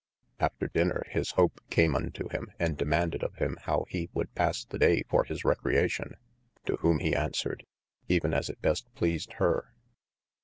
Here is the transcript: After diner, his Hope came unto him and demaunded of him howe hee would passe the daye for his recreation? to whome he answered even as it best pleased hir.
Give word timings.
After 0.39 0.65
diner, 0.67 1.03
his 1.11 1.29
Hope 1.33 1.61
came 1.69 1.95
unto 1.95 2.27
him 2.29 2.51
and 2.57 2.75
demaunded 2.75 3.21
of 3.21 3.35
him 3.35 3.55
howe 3.61 3.85
hee 3.87 4.09
would 4.15 4.33
passe 4.33 4.65
the 4.67 4.79
daye 4.79 5.03
for 5.07 5.25
his 5.25 5.45
recreation? 5.45 6.15
to 6.65 6.77
whome 6.77 6.97
he 6.97 7.13
answered 7.15 7.67
even 8.07 8.33
as 8.33 8.49
it 8.49 8.59
best 8.63 8.91
pleased 8.95 9.33
hir. 9.33 9.75